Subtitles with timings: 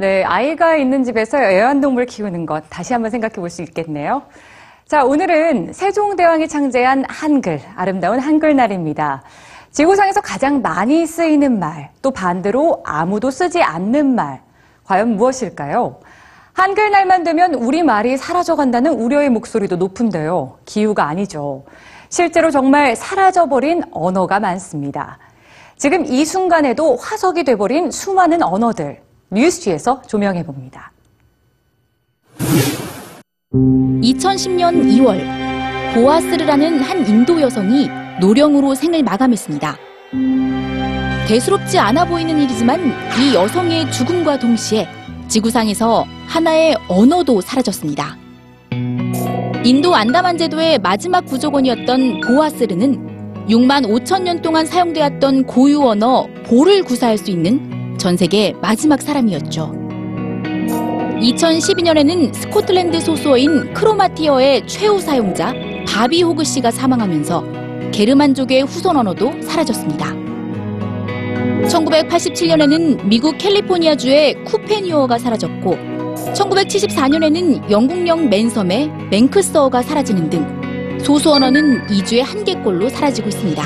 [0.00, 4.22] 네, 아이가 있는 집에서 애완동물 키우는 것 다시 한번 생각해 볼 수 있겠네요.
[4.86, 9.22] 자, 오늘은 세종대왕이 창제한 한글, 아름다운 한글날입니다.
[9.72, 14.40] 지구상에서 가장 많이 쓰이는 말, 또 반대로 아무도 쓰지 않는 말,
[14.84, 16.00] 과연 무엇일까요?
[16.54, 20.60] 한글날만 되면 우리말이 사라져간다는 우려의 목소리도 높은데요.
[20.64, 21.66] 기후가 아니죠.
[22.08, 25.18] 실제로 정말 사라져버린 언어가 많습니다.
[25.76, 30.92] 지금 이 순간에도 화석이 돼버린 수많은 언어들, 뉴스지에서 조명해 봅니다.
[33.52, 35.20] 2010년 2월
[35.94, 37.88] 보아스르라는 한 인도 여성이
[38.20, 39.76] 노령으로 생을 마감했습니다.
[41.26, 42.80] 대수롭지 않아 보이는 일이지만
[43.20, 44.88] 이 여성의 죽음과 동시에
[45.28, 48.16] 지구상에서 하나의 언어도 사라졌습니다.
[49.64, 57.18] 인도 안다만 제도의 마지막 부족원이었던 보아스르는 6만 5천 년 동안 사용되었던 고유 언어 보를 구사할
[57.18, 59.72] 수 있는 전 세계 마지막 사람이었죠.
[61.20, 65.52] 2012년에는 스코틀랜드 소수어인 크로마티어의 최후 사용자
[65.86, 70.14] 바비 호그 씨가 사망하면서 게르만족의 후손 언어도 사라졌습니다.
[71.68, 75.76] 1987년에는 미국 캘리포니아주의 쿠페니어가 사라졌고
[76.32, 83.62] 1974년에는 영국령 맨섬의 맹크스어가 사라지는 등 소수 언어는 2주에 한 개꼴로 사라지고 있습니다.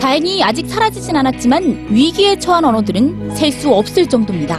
[0.00, 4.58] 다행히 아직 사라지진 않았지만 위기에 처한 언어들은 셀 수 없을 정도입니다.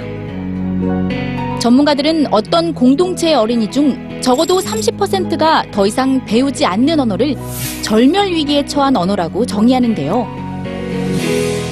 [1.60, 7.36] 전문가들은 어떤 공동체의 어린이 중 적어도 30%가 더 이상 배우지 않는 언어를
[7.82, 10.28] 절멸 위기에 처한 언어라고 정의하는데요.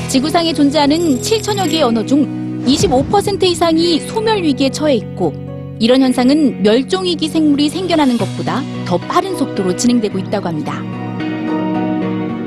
[0.07, 5.33] 지구상에 존재하는 7천여 개의 언어 중 25% 이상이 소멸 위기에 처해 있고
[5.79, 10.98] 이런 현상은 멸종위기 생물이 생겨나는 것보다 더 빠른 속도로 진행되고 있다고 합니다.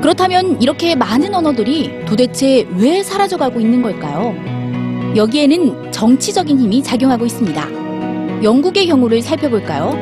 [0.03, 4.35] 그렇다면 이렇게 많은 언어들이 도대체 왜 사라져가고 있는 걸까요?
[5.15, 8.43] 여기에는 정치적인 힘이 작용하고 있습니다.
[8.43, 9.95] 영국의 경우를 살펴볼까요?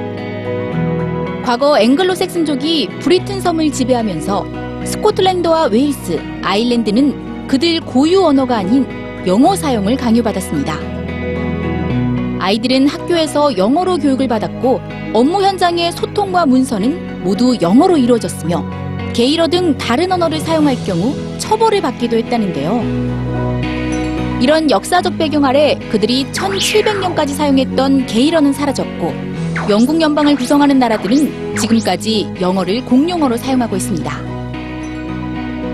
[1.45, 8.87] 과거 앵글로색슨족이 브리튼 섬을 지배하면서 스코틀랜드와 웨일스, 아일랜드는 그들 고유 언어가 아닌
[9.27, 10.79] 영어 사용을 강요받았습니다.
[12.39, 14.81] 아이들은 학교에서 영어로 교육을 받았고
[15.13, 22.17] 업무 현장의 소통과 문서는 모두 영어로 이루어졌으며 게일어 등 다른 언어를 사용할 경우 처벌을 받기도
[22.17, 23.41] 했다는데요.
[24.41, 29.13] 이런 역사적 배경 아래 그들이 1700년까지 사용했던 게일어는 사라졌고
[29.69, 34.31] 영국 연방을 구성하는 나라들은 지금까지 영어를 공용어로 사용하고 있습니다.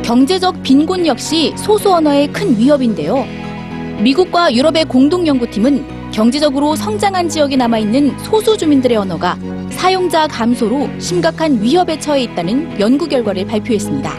[0.04, 3.26] 경제적 빈곤 역시 소수 언어의 큰 위협인데요.
[4.02, 9.38] 미국과 유럽의 공동 연구팀은 경제적으로 성장한 지역에 남아있는 소수 주민들의 언어가
[9.70, 14.12] 사용자 감소로 심각한 위협에 처해 있다는 연구 결과를 발표했습니다.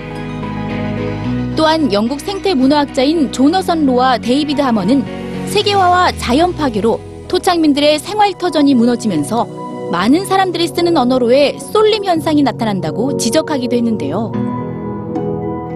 [1.56, 5.04] 또한 영국 생태 문화학자인 조너선 로와 데이비드 하머는
[5.48, 9.48] 세계화와 자연 파괴로 토착민들의 생활 터전이 무너지면서
[9.90, 14.30] 많은 사람들이 쓰는 언어로의 쏠림 현상이 나타난다고 지적하기도 했는데요.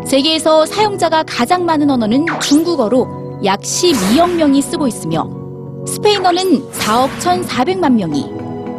[0.06, 5.41] 세계에서 사용자가 가장 많은 언어는 중국어로 약 12억 명이 쓰고 있으며
[5.86, 8.24] 스페인어는 4억 1,400만 명이,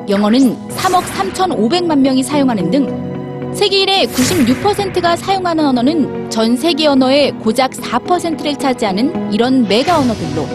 [0.09, 8.55] 영어는 3억 3,500만 명이 사용하는 등 세계인의 96%가 사용하는 언어는 전 세계 언어의 고작 4%를
[8.55, 10.47] 차지하는 이런 메가 언어들로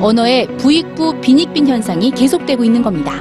[0.00, 3.20] 언어의 부익부 빈익빈 현상이 계속되고 있는 겁니다.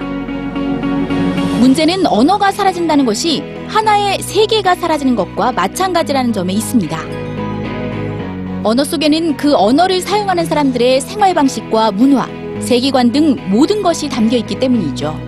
[1.59, 6.97] 문제는 언어가 사라진다는 것이 하나의 세계가 사라지는 것과 마찬가지라는 점에 있습니다.
[8.63, 12.27] 언어 속에는 그 언어를 사용하는 사람들의 생활 방식과 문화,
[12.61, 15.19] 세계관 등 모든 것이 담겨 있기 때문이죠.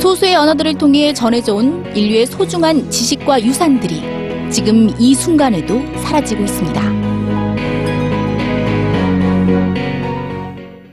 [0.00, 7.09] 소수의 언어들을 통해 전해져 온 인류의 소중한 지식과 유산들이 지금 이 순간에도 사라지고 있습니다.